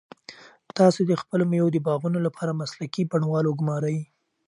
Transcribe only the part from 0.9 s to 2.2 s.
د خپلو مېوو د باغونو